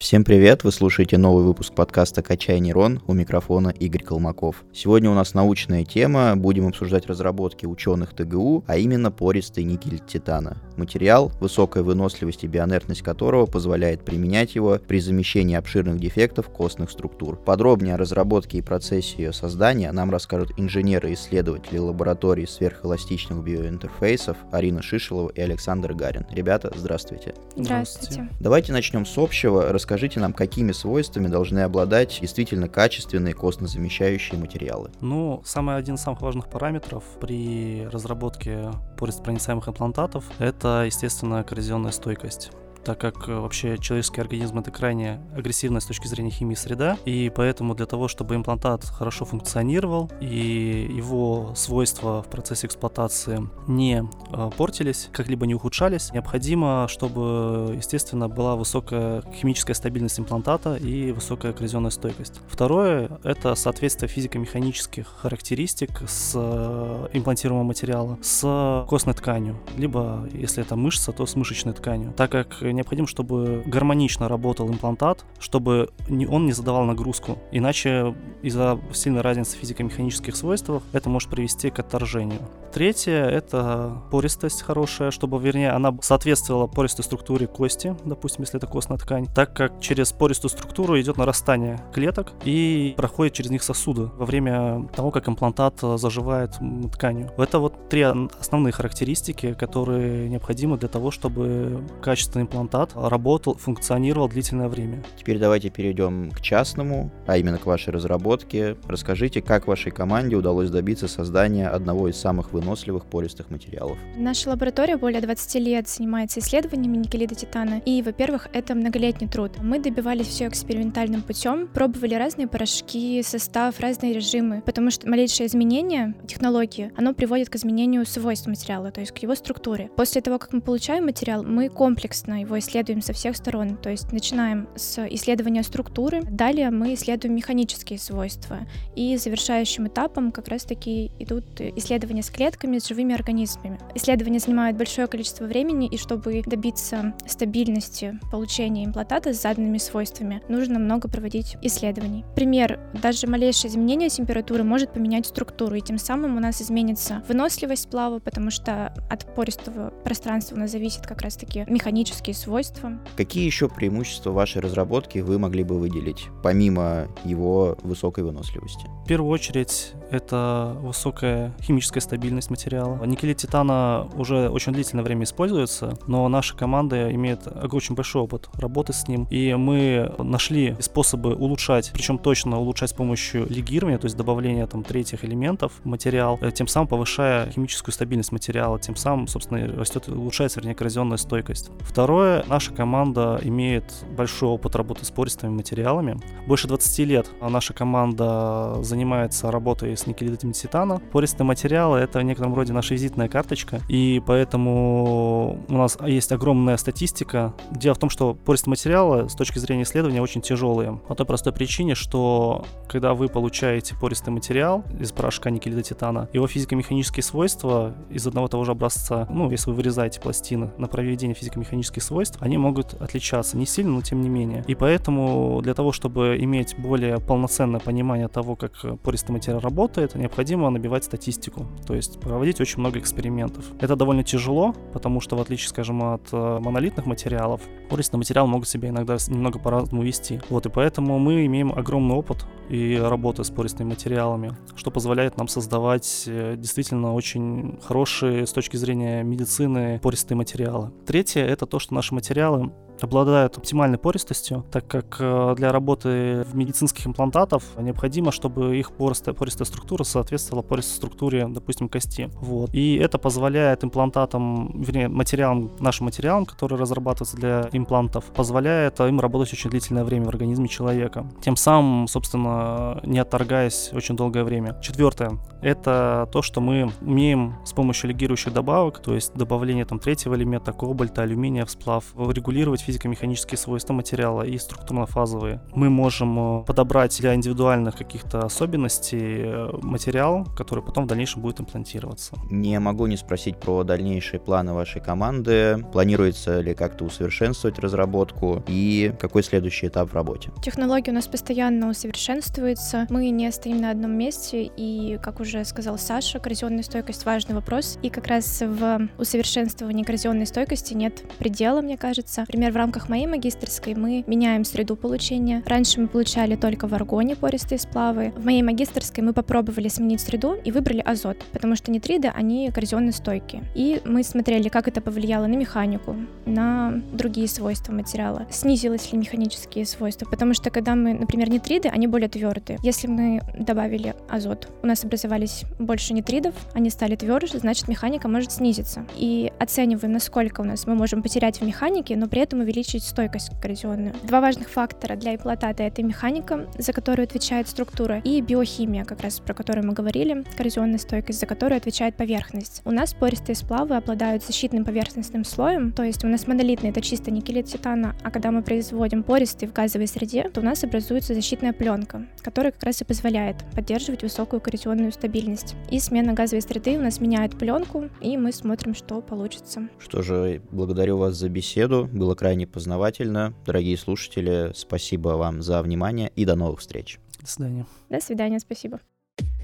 Всем 0.00 0.22
привет! 0.22 0.62
Вы 0.62 0.70
слушаете 0.70 1.18
новый 1.18 1.44
выпуск 1.44 1.74
подкаста 1.74 2.22
«Качай 2.22 2.60
нейрон» 2.60 3.02
у 3.08 3.14
микрофона 3.14 3.70
Игорь 3.70 4.04
Колмаков. 4.04 4.62
Сегодня 4.72 5.10
у 5.10 5.14
нас 5.14 5.34
научная 5.34 5.84
тема. 5.84 6.36
Будем 6.36 6.68
обсуждать 6.68 7.06
разработки 7.06 7.66
ученых 7.66 8.14
ТГУ, 8.14 8.62
а 8.68 8.76
именно 8.76 9.10
пористый 9.10 9.64
никель 9.64 9.98
титана. 9.98 10.58
Материал, 10.76 11.32
высокая 11.40 11.82
выносливость 11.82 12.44
и 12.44 12.46
бионертность 12.46 13.02
которого 13.02 13.46
позволяет 13.46 14.04
применять 14.04 14.54
его 14.54 14.78
при 14.78 15.00
замещении 15.00 15.56
обширных 15.56 15.98
дефектов 15.98 16.48
костных 16.48 16.92
структур. 16.92 17.36
Подробнее 17.36 17.96
о 17.96 17.98
разработке 17.98 18.58
и 18.58 18.62
процессе 18.62 19.16
ее 19.18 19.32
создания 19.32 19.90
нам 19.90 20.12
расскажут 20.12 20.52
инженеры-исследователи 20.56 21.78
лаборатории 21.78 22.46
сверхэластичных 22.46 23.42
биоинтерфейсов 23.42 24.36
Арина 24.52 24.80
Шишелова 24.80 25.30
и 25.30 25.40
Александр 25.40 25.92
Гарин. 25.92 26.24
Ребята, 26.30 26.72
здравствуйте. 26.76 27.34
Здравствуйте. 27.56 28.28
Давайте 28.38 28.72
начнем 28.72 29.04
с 29.04 29.18
общего. 29.18 29.72
Расскажите 29.88 30.20
нам, 30.20 30.34
какими 30.34 30.72
свойствами 30.72 31.28
должны 31.28 31.60
обладать 31.60 32.18
действительно 32.20 32.68
качественные 32.68 33.32
костно-замещающие 33.32 34.38
материалы. 34.38 34.90
Ну, 35.00 35.40
самый 35.46 35.76
один 35.76 35.94
из 35.94 36.02
самых 36.02 36.20
важных 36.20 36.50
параметров 36.50 37.04
при 37.22 37.88
разработке 37.90 38.70
порестопроницаемых 38.98 39.66
имплантатов– 39.66 40.26
это, 40.38 40.82
естественно, 40.84 41.42
коррозионная 41.42 41.92
стойкость 41.92 42.50
так 42.88 42.98
как 42.98 43.28
э, 43.28 43.38
вообще 43.38 43.76
человеческий 43.76 44.22
организм 44.22 44.60
это 44.60 44.70
крайне 44.70 45.20
агрессивная 45.36 45.82
с 45.82 45.84
точки 45.84 46.06
зрения 46.06 46.30
химии 46.30 46.54
среда, 46.54 46.96
и 47.04 47.30
поэтому 47.34 47.74
для 47.74 47.84
того, 47.84 48.08
чтобы 48.08 48.34
имплантат 48.34 48.82
хорошо 48.82 49.26
функционировал 49.26 50.10
и 50.22 50.90
его 50.90 51.52
свойства 51.54 52.22
в 52.22 52.30
процессе 52.30 52.66
эксплуатации 52.66 53.46
не 53.66 54.08
э, 54.32 54.50
портились, 54.56 55.10
как-либо 55.12 55.46
не 55.46 55.54
ухудшались, 55.54 56.14
необходимо, 56.14 56.86
чтобы, 56.88 57.74
естественно, 57.76 58.26
была 58.26 58.56
высокая 58.56 59.22
химическая 59.34 59.74
стабильность 59.74 60.18
имплантата 60.18 60.76
и 60.76 61.12
высокая 61.12 61.52
коррозионная 61.52 61.90
стойкость. 61.90 62.40
Второе— 62.48 63.10
это 63.22 63.54
соответствие 63.54 64.08
физико-механических 64.08 65.06
характеристик 65.20 65.90
с 66.08 66.32
э, 66.34 67.08
имплантируемого 67.12 67.64
материала 67.64 68.18
с 68.22 68.86
костной 68.88 69.14
тканью, 69.14 69.58
либо, 69.76 70.26
если 70.32 70.62
это 70.62 70.74
мышца, 70.74 71.12
то 71.12 71.26
с 71.26 71.36
мышечной 71.36 71.74
тканью, 71.74 72.14
так 72.16 72.30
как 72.30 72.62
необходимо, 72.78 73.06
чтобы 73.06 73.62
гармонично 73.66 74.28
работал 74.28 74.68
имплантат, 74.68 75.24
чтобы 75.38 75.90
он 76.08 76.46
не 76.46 76.52
задавал 76.52 76.84
нагрузку. 76.84 77.38
Иначе 77.52 78.14
из-за 78.42 78.80
сильной 78.92 79.20
разницы 79.20 79.56
в 79.56 79.60
физико-механических 79.60 80.34
свойствах 80.34 80.82
это 80.92 81.10
может 81.10 81.28
привести 81.28 81.70
к 81.70 81.78
отторжению. 81.78 82.40
Третье— 82.72 83.24
это 83.28 84.02
пористость 84.10 84.62
хорошая, 84.62 85.10
чтобы, 85.10 85.38
вернее, 85.40 85.70
она 85.70 85.96
соответствовала 86.02 86.66
пористой 86.66 87.04
структуре 87.04 87.46
кости, 87.46 87.96
допустим, 88.04 88.42
если 88.42 88.58
это 88.58 88.66
костная 88.66 88.98
ткань, 88.98 89.26
так 89.34 89.54
как 89.54 89.80
через 89.80 90.12
пористую 90.12 90.50
структуру 90.50 91.00
идет 91.00 91.16
нарастание 91.16 91.80
клеток 91.92 92.32
и 92.44 92.94
проходит 92.96 93.34
через 93.34 93.50
них 93.50 93.62
сосуды 93.62 94.10
во 94.16 94.26
время 94.26 94.86
того, 94.94 95.10
как 95.10 95.28
имплантат 95.28 95.80
заживает 95.80 96.58
тканью. 96.92 97.30
Это 97.36 97.58
вот 97.58 97.88
три 97.88 98.02
основные 98.02 98.72
характеристики, 98.72 99.54
которые 99.54 100.28
необходимы 100.28 100.76
для 100.76 100.88
того, 100.88 101.10
чтобы 101.10 101.82
качественный 102.02 102.44
имплантат 102.44 102.57
имплантат 102.58 102.92
работал, 102.94 103.56
функционировал 103.56 104.28
длительное 104.28 104.68
время. 104.68 105.02
Теперь 105.16 105.38
давайте 105.38 105.70
перейдем 105.70 106.30
к 106.30 106.40
частному, 106.40 107.10
а 107.26 107.36
именно 107.36 107.58
к 107.58 107.66
вашей 107.66 107.90
разработке. 107.90 108.76
Расскажите, 108.86 109.40
как 109.42 109.66
вашей 109.66 109.92
команде 109.92 110.36
удалось 110.36 110.70
добиться 110.70 111.08
создания 111.08 111.68
одного 111.68 112.08
из 112.08 112.16
самых 112.16 112.52
выносливых 112.52 113.06
пористых 113.06 113.50
материалов? 113.50 113.98
Наша 114.16 114.50
лаборатория 114.50 114.96
более 114.96 115.20
20 115.20 115.54
лет 115.56 115.88
занимается 115.88 116.40
исследованиями 116.40 116.96
никелида 116.96 117.34
титана, 117.34 117.80
и, 117.84 118.02
во-первых, 118.02 118.48
это 118.52 118.74
многолетний 118.74 119.28
труд. 119.28 119.52
Мы 119.62 119.78
добивались 119.80 120.26
все 120.26 120.48
экспериментальным 120.48 121.22
путем, 121.22 121.68
пробовали 121.68 122.14
разные 122.14 122.48
порошки, 122.48 123.22
состав, 123.22 123.78
разные 123.80 124.12
режимы, 124.12 124.62
потому 124.64 124.90
что 124.90 125.08
малейшее 125.08 125.46
изменение 125.46 126.14
технологии, 126.26 126.92
оно 126.96 127.14
приводит 127.14 127.48
к 127.50 127.56
изменению 127.56 128.04
свойств 128.06 128.46
материала, 128.46 128.90
то 128.90 129.00
есть 129.00 129.12
к 129.12 129.18
его 129.18 129.34
структуре. 129.34 129.90
После 129.96 130.20
того, 130.20 130.38
как 130.38 130.52
мы 130.52 130.60
получаем 130.60 131.04
материал, 131.04 131.42
мы 131.42 131.68
комплексно 131.68 132.40
его 132.40 132.47
исследуем 132.56 133.02
со 133.02 133.12
всех 133.12 133.36
сторон. 133.36 133.76
То 133.76 133.90
есть 133.90 134.12
начинаем 134.12 134.68
с 134.76 135.04
исследования 135.08 135.62
структуры, 135.64 136.22
далее 136.22 136.70
мы 136.70 136.94
исследуем 136.94 137.34
механические 137.34 137.98
свойства. 137.98 138.60
И 138.94 139.16
завершающим 139.16 139.88
этапом 139.88 140.30
как 140.30 140.48
раз-таки 140.48 141.10
идут 141.18 141.60
исследования 141.60 142.22
с 142.22 142.30
клетками, 142.30 142.78
с 142.78 142.86
живыми 142.86 143.14
организмами. 143.14 143.78
Исследования 143.94 144.38
занимают 144.38 144.76
большое 144.76 145.08
количество 145.08 145.44
времени, 145.44 145.88
и 145.88 145.98
чтобы 145.98 146.42
добиться 146.46 147.14
стабильности 147.26 148.18
получения 148.30 148.84
имплантата 148.84 149.34
с 149.34 149.42
заданными 149.42 149.78
свойствами, 149.78 150.42
нужно 150.48 150.78
много 150.78 151.08
проводить 151.08 151.56
исследований. 151.62 152.24
Пример, 152.36 152.78
даже 153.02 153.26
малейшее 153.26 153.70
изменение 153.70 154.08
температуры 154.08 154.62
может 154.62 154.92
поменять 154.92 155.26
структуру, 155.26 155.74
и 155.74 155.80
тем 155.80 155.98
самым 155.98 156.36
у 156.36 156.40
нас 156.40 156.62
изменится 156.62 157.22
выносливость 157.26 157.84
сплава, 157.84 158.18
потому 158.18 158.50
что 158.50 158.94
от 159.10 159.34
пористого 159.34 159.90
пространства 160.04 160.56
у 160.56 160.58
нас 160.58 160.70
зависит 160.70 161.06
как 161.06 161.22
раз-таки 161.22 161.64
механические 161.68 162.34
свойства. 162.38 162.92
Какие 163.16 163.44
еще 163.44 163.68
преимущества 163.68 164.30
вашей 164.30 164.62
разработки 164.62 165.18
вы 165.18 165.38
могли 165.38 165.64
бы 165.64 165.78
выделить, 165.78 166.28
помимо 166.42 167.08
его 167.24 167.76
высокой 167.82 168.24
выносливости? 168.24 168.86
В 169.04 169.08
первую 169.08 169.30
очередь, 169.30 169.92
это 170.10 170.76
высокая 170.80 171.54
химическая 171.62 172.00
стабильность 172.00 172.50
материала. 172.50 173.04
Никелит 173.04 173.38
титана 173.38 174.08
уже 174.14 174.48
очень 174.48 174.72
длительное 174.72 175.04
время 175.04 175.24
используется, 175.24 175.98
но 176.06 176.28
наша 176.28 176.56
команда 176.56 177.12
имеет 177.14 177.46
очень 177.72 177.94
большой 177.94 178.22
опыт 178.22 178.48
работы 178.54 178.92
с 178.92 179.08
ним, 179.08 179.26
и 179.30 179.54
мы 179.54 180.14
нашли 180.18 180.76
способы 180.80 181.34
улучшать, 181.34 181.90
причем 181.92 182.18
точно 182.18 182.58
улучшать 182.58 182.90
с 182.90 182.92
помощью 182.92 183.46
легирования, 183.48 183.98
то 183.98 184.06
есть 184.06 184.16
добавления 184.16 184.66
там 184.66 184.82
третьих 184.82 185.24
элементов 185.24 185.72
в 185.82 185.86
материал, 185.86 186.38
э, 186.40 186.50
тем 186.50 186.66
самым 186.66 186.88
повышая 186.88 187.50
химическую 187.50 187.92
стабильность 187.92 188.32
материала, 188.32 188.78
тем 188.78 188.96
самым, 188.96 189.28
собственно, 189.28 189.66
растет 189.76 190.08
улучшается, 190.08 190.60
вернее, 190.60 190.74
коррозионная 190.74 191.18
стойкость. 191.18 191.70
Второе, 191.80 192.44
наша 192.48 192.72
команда 192.72 193.40
имеет 193.42 193.84
большой 194.16 194.48
опыт 194.48 194.76
работы 194.76 195.04
с 195.04 195.10
пористыми 195.10 195.50
материалами. 195.50 196.18
Больше 196.46 196.68
20 196.68 196.98
лет 197.06 197.30
наша 197.40 197.74
команда 197.74 198.78
занимается 198.82 199.50
работой 199.50 199.97
с 199.98 200.06
никелидами 200.06 200.52
титана. 200.52 201.00
Пористые 201.12 201.46
материалы— 201.46 201.98
это 202.00 202.20
в 202.20 202.22
некотором 202.22 202.54
роде 202.54 202.72
наша 202.72 202.94
визитная 202.94 203.28
карточка, 203.28 203.80
и 203.88 204.22
поэтому 204.26 205.64
у 205.68 205.74
нас 205.74 205.98
есть 206.06 206.32
огромная 206.32 206.76
статистика. 206.76 207.54
Дело 207.70 207.94
в 207.94 207.98
том, 207.98 208.10
что 208.10 208.34
пористые 208.34 208.70
материалы 208.70 209.28
с 209.28 209.34
точки 209.34 209.58
зрения 209.58 209.82
исследования 209.82 210.22
очень 210.22 210.40
тяжелые. 210.40 211.00
По 211.08 211.14
той 211.14 211.26
простой 211.26 211.52
причине, 211.52 211.94
что 211.94 212.64
когда 212.88 213.14
вы 213.14 213.28
получаете 213.28 213.94
пористый 213.94 214.32
материал 214.32 214.84
из 214.98 215.12
порошка 215.12 215.50
никелида 215.50 215.82
титана, 215.82 216.28
его 216.32 216.46
физико-механические 216.46 217.22
свойства 217.22 217.94
из 218.10 218.26
одного 218.26 218.48
того 218.48 218.64
же 218.64 218.72
образца, 218.72 219.26
ну, 219.30 219.50
если 219.50 219.70
вы 219.70 219.76
вырезаете 219.76 220.20
пластины 220.20 220.70
на 220.78 220.86
проведение 220.86 221.34
физико-механических 221.34 222.02
свойств, 222.02 222.38
они 222.40 222.58
могут 222.58 222.94
отличаться. 222.94 223.56
Не 223.56 223.66
сильно, 223.66 223.92
но 223.92 224.02
тем 224.02 224.20
не 224.20 224.28
менее. 224.28 224.64
И 224.66 224.74
поэтому 224.74 225.60
для 225.62 225.74
того, 225.74 225.92
чтобы 225.92 226.38
иметь 226.40 226.76
более 226.78 227.18
полноценное 227.18 227.80
понимание 227.80 228.28
того, 228.28 228.56
как 228.56 228.72
пористый 229.02 229.32
материал 229.32 229.60
работает, 229.60 229.87
необходимо 229.96 230.70
набивать 230.70 231.04
статистику. 231.04 231.66
То 231.86 231.94
есть 231.94 232.20
проводить 232.20 232.60
очень 232.60 232.80
много 232.80 232.98
экспериментов. 232.98 233.64
Это 233.80 233.96
довольно 233.96 234.22
тяжело, 234.22 234.74
потому 234.92 235.20
что 235.20 235.36
в 235.36 235.40
отличие, 235.40 235.68
скажем, 235.68 236.02
от 236.02 236.22
э, 236.32 236.58
монолитных 236.60 237.06
материалов, 237.06 237.60
пористый 237.88 238.18
материал 238.18 238.46
могут 238.46 238.68
себя 238.68 238.88
иногда 238.88 239.16
немного 239.28 239.58
по-разному 239.58 240.02
вести. 240.02 240.40
Вот, 240.50 240.66
и 240.66 240.68
поэтому 240.68 241.18
мы 241.18 241.46
имеем 241.46 241.72
огромный 241.72 242.14
опыт 242.14 242.46
и 242.68 242.98
работы 243.02 243.44
с 243.44 243.50
пористыми 243.50 243.90
материалами, 243.90 244.56
что 244.76 244.90
позволяет 244.90 245.36
нам 245.38 245.48
создавать 245.48 246.24
э, 246.26 246.54
действительно 246.56 247.14
очень 247.14 247.78
хорошие 247.82 248.46
с 248.46 248.52
точки 248.52 248.76
зрения 248.76 249.22
медицины 249.22 250.00
пористые 250.02 250.36
материалы. 250.36 250.90
Третье— 251.06 251.40
это 251.44 251.66
то, 251.66 251.78
что 251.78 251.94
наши 251.94 252.14
материалы 252.14 252.70
обладают 253.04 253.56
оптимальной 253.56 253.98
пористостью, 253.98 254.64
так 254.70 254.86
как 254.86 255.16
э, 255.20 255.54
для 255.56 255.72
работы 255.72 256.44
в 256.50 256.54
медицинских 256.54 257.06
имплантатов 257.06 257.64
необходимо, 257.78 258.32
чтобы 258.32 258.76
их 258.78 258.92
пористая, 258.92 259.34
пористая 259.34 259.66
структура 259.66 260.04
соответствовала 260.04 260.62
пористой 260.62 260.96
структуре, 260.96 261.46
допустим, 261.48 261.88
кости. 261.88 262.30
Вот. 262.40 262.70
И 262.72 262.96
это 262.96 263.18
позволяет 263.18 263.84
имплантатам, 263.84 264.82
вернее, 264.82 265.08
материалам, 265.08 265.70
нашим 265.78 266.06
материалам, 266.06 266.46
которые 266.46 266.78
разрабатываются 266.78 267.36
для 267.36 267.68
имплантов, 267.72 268.24
позволяет 268.26 269.00
им 269.00 269.20
работать 269.20 269.52
очень 269.52 269.70
длительное 269.70 270.04
время 270.04 270.26
в 270.26 270.28
организме 270.28 270.68
человека. 270.68 271.26
Тем 271.40 271.56
самым, 271.56 272.08
собственно, 272.08 273.00
не 273.04 273.18
отторгаясь 273.18 273.90
очень 273.92 274.16
долгое 274.16 274.44
время. 274.44 274.78
Четвертое. 274.82 275.38
Это 275.62 276.28
то, 276.32 276.42
что 276.42 276.60
мы 276.60 276.90
умеем 277.00 277.56
с 277.64 277.72
помощью 277.72 278.10
легирующих 278.10 278.52
добавок, 278.52 279.00
то 279.00 279.14
есть 279.14 279.34
добавления 279.34 279.84
там 279.84 279.98
третьего 279.98 280.34
элемента, 280.34 280.72
кобальта, 280.72 281.22
алюминия 281.22 281.64
в 281.64 281.70
сплав, 281.70 282.04
регулировать 282.16 282.82
физико-механические 282.88 283.58
свойства 283.58 283.92
материала 283.92 284.42
и 284.42 284.56
структурно-фазовые. 284.56 285.60
Мы 285.74 285.90
можем 285.90 286.60
э, 286.60 286.64
подобрать 286.64 287.14
для 287.20 287.34
индивидуальных 287.34 287.96
каких-то 287.96 288.40
особенностей 288.40 289.42
э, 289.42 289.68
материал, 289.82 290.46
который 290.56 290.82
потом 290.82 291.04
в 291.04 291.06
дальнейшем 291.06 291.42
будет 291.42 291.60
имплантироваться. 291.60 292.34
Не 292.50 292.80
могу 292.80 293.06
не 293.06 293.18
спросить 293.18 293.58
про 293.58 293.84
дальнейшие 293.84 294.40
планы 294.40 294.72
вашей 294.72 295.02
команды. 295.02 295.84
Планируется 295.92 296.60
ли 296.60 296.74
как-то 296.74 297.04
усовершенствовать 297.04 297.78
разработку 297.78 298.62
и 298.66 299.12
какой 299.20 299.42
следующий 299.42 299.88
этап 299.88 300.10
в 300.10 300.14
работе? 300.14 300.50
Технология 300.62 301.10
у 301.10 301.14
нас 301.14 301.26
постоянно 301.26 301.90
усовершенствуется. 301.90 303.06
Мы 303.10 303.28
не 303.28 303.52
стоим 303.52 303.82
на 303.82 303.90
одном 303.90 304.12
месте, 304.12 304.62
и, 304.64 305.18
как 305.22 305.40
уже 305.40 305.62
сказал 305.66 305.98
Саша, 305.98 306.38
коррозионная 306.38 306.82
стойкость— 306.82 307.24
важный 307.26 307.54
вопрос. 307.54 307.98
И 308.00 308.08
как 308.08 308.28
раз 308.28 308.62
в 308.62 309.08
усовершенствовании 309.18 310.04
коррозионной 310.04 310.46
стойкости 310.46 310.94
нет 310.94 311.22
предела, 311.38 311.82
мне 311.82 311.98
кажется. 311.98 312.42
Например, 312.42 312.72
в 312.72 312.77
рамках 312.78 313.08
моей 313.08 313.26
магистрской 313.26 313.94
мы 313.94 314.24
меняем 314.26 314.64
среду 314.64 314.96
получения. 314.96 315.62
Раньше 315.66 316.00
мы 316.00 316.08
получали 316.08 316.56
только 316.56 316.88
в 316.88 316.94
аргоне 316.94 317.36
пористые 317.36 317.78
сплавы. 317.78 318.32
В 318.36 318.44
моей 318.44 318.62
магистрской 318.62 319.22
мы 319.22 319.32
попробовали 319.32 319.88
сменить 319.88 320.20
среду 320.20 320.54
и 320.64 320.72
выбрали 320.72 321.00
азот, 321.00 321.36
потому 321.52 321.76
что 321.76 321.90
нитриды, 321.90 322.28
они 322.28 322.70
коррозионно 322.70 323.12
стойкие. 323.12 323.64
И 323.74 324.00
мы 324.04 324.22
смотрели, 324.22 324.68
как 324.68 324.88
это 324.88 325.00
повлияло 325.00 325.46
на 325.46 325.56
механику, 325.56 326.16
на 326.46 327.02
другие 327.12 327.48
свойства 327.48 327.92
материала. 327.92 328.46
Снизилось 328.50 329.12
ли 329.12 329.18
механические 329.18 329.84
свойства, 329.84 330.26
потому 330.26 330.54
что 330.54 330.70
когда 330.70 330.94
мы, 330.94 331.14
например, 331.14 331.50
нитриды, 331.50 331.88
они 331.88 332.06
более 332.06 332.28
твердые. 332.28 332.78
Если 332.82 333.08
мы 333.08 333.40
добавили 333.58 334.14
азот, 334.28 334.68
у 334.82 334.86
нас 334.86 335.04
образовались 335.04 335.64
больше 335.78 336.14
нитридов, 336.14 336.54
они 336.74 336.90
стали 336.90 337.16
тверже, 337.16 337.58
значит 337.58 337.88
механика 337.88 338.28
может 338.28 338.52
снизиться. 338.52 339.04
И 339.16 339.52
оцениваем, 339.58 340.12
насколько 340.12 340.60
у 340.60 340.64
нас 340.64 340.86
мы 340.86 340.94
можем 340.94 341.22
потерять 341.22 341.60
в 341.60 341.64
механике, 341.64 342.16
но 342.16 342.28
при 342.28 342.42
этом 342.42 342.60
увеличить 342.68 343.02
стойкость 343.02 343.50
коррозионную. 343.62 344.14
Два 344.24 344.42
важных 344.42 344.68
фактора 344.68 345.16
для 345.16 345.34
имплантата— 345.34 345.82
это 345.84 346.02
механика, 346.02 346.68
за 346.76 346.92
которую 346.92 347.24
отвечает 347.24 347.66
структура, 347.66 348.20
и 348.24 348.42
биохимия, 348.42 349.04
как 349.04 349.22
раз 349.22 349.40
про 349.40 349.54
которую 349.54 349.86
мы 349.86 349.94
говорили, 349.94 350.44
коррозионная 350.56 350.98
стойкость, 350.98 351.40
за 351.40 351.46
которую 351.46 351.78
отвечает 351.78 352.16
поверхность. 352.16 352.82
У 352.84 352.90
нас 352.90 353.14
пористые 353.14 353.56
сплавы 353.56 353.96
обладают 353.96 354.44
защитным 354.44 354.84
поверхностным 354.84 355.44
слоем, 355.44 355.92
то 355.92 356.02
есть 356.02 356.24
у 356.24 356.28
нас 356.28 356.46
монолитный— 356.46 356.90
это 356.90 357.00
чисто 357.00 357.30
никелит 357.30 357.66
титана, 357.66 358.14
а 358.22 358.30
когда 358.30 358.50
мы 358.50 358.62
производим 358.62 359.22
пористый 359.22 359.66
в 359.66 359.72
газовой 359.72 360.06
среде, 360.06 360.50
то 360.50 360.60
у 360.60 360.64
нас 360.64 360.84
образуется 360.84 361.32
защитная 361.32 361.72
пленка, 361.72 362.26
которая 362.42 362.72
как 362.72 362.82
раз 362.82 363.00
и 363.00 363.04
позволяет 363.04 363.56
поддерживать 363.74 364.22
высокую 364.22 364.60
коррозионную 364.60 365.12
стабильность. 365.12 365.74
И 365.90 366.00
смена 366.00 366.34
газовой 366.34 366.60
среды 366.60 366.98
у 366.98 367.02
нас 367.02 367.20
меняет 367.20 367.56
пленку, 367.58 368.10
и 368.20 368.36
мы 368.36 368.52
смотрим, 368.52 368.94
что 368.94 369.22
получится. 369.22 369.88
Что 369.98 370.20
же, 370.20 370.60
благодарю 370.70 371.16
вас 371.16 371.36
за 371.36 371.48
беседу, 371.48 372.10
было 372.12 372.34
крайне 372.58 372.66
познавательно. 372.66 373.54
Дорогие 373.64 373.96
слушатели, 373.96 374.72
спасибо 374.74 375.36
вам 375.36 375.62
за 375.62 375.80
внимание 375.80 376.32
и 376.34 376.44
до 376.44 376.56
новых 376.56 376.80
встреч. 376.80 377.20
До 377.40 377.46
свидания. 377.46 377.86
До 378.08 378.20
свидания, 378.20 378.58
спасибо. 378.58 378.98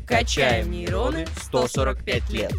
Качаем 0.06 0.70
нейроны 0.70 1.26
145 1.42 2.30
лет. 2.30 2.52